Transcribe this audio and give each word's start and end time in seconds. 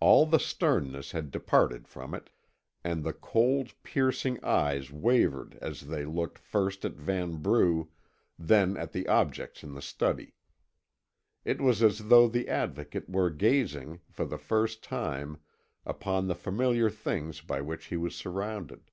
All 0.00 0.26
the 0.26 0.40
sternness 0.40 1.12
had 1.12 1.30
departed 1.30 1.86
from 1.86 2.14
it, 2.14 2.30
and 2.82 3.04
the 3.04 3.12
cold, 3.12 3.74
piercing 3.84 4.42
eyes 4.42 4.90
wavered 4.90 5.56
as 5.62 5.82
they 5.82 6.04
looked 6.04 6.36
first 6.36 6.84
at 6.84 6.96
Vanbrugh, 6.96 7.86
then 8.36 8.76
at 8.76 8.90
the 8.90 9.06
objects 9.06 9.62
in 9.62 9.74
the 9.74 9.80
study. 9.80 10.34
It 11.44 11.60
was 11.60 11.80
as 11.80 12.08
though 12.08 12.26
the 12.26 12.48
Advocate 12.48 13.08
were 13.08 13.30
gazing, 13.30 14.00
for 14.10 14.24
the 14.24 14.36
first 14.36 14.82
time, 14.82 15.38
upon 15.86 16.26
the 16.26 16.34
familiar 16.34 16.90
things 16.90 17.40
by 17.40 17.60
which 17.60 17.84
he 17.84 17.96
was 17.96 18.16
surrounded. 18.16 18.90